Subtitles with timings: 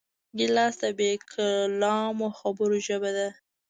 [0.37, 3.27] ګیلاس د بېکلامو خبرو ژبه ده.